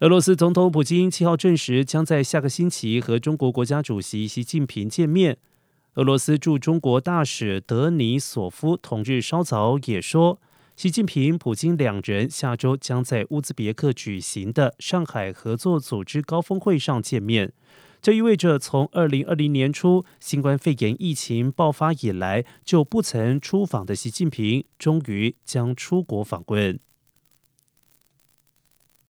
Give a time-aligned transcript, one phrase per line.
[0.00, 5.36] 俄罗斯总统普京七号证实，将在下个星期和中国国家主席习近平见面。
[5.96, 10.40] 俄罗斯驻中国大使德尼索夫同日稍早也说，
[10.74, 17.52] 习近平、普京两人下周将在乌兹别克举行的上海合作组织高峰会上见面。
[18.00, 26.80] 这意味着，从二零二零年初新冠肺炎疫情爆发以来就不曾出访的习近平，终于将出国访问。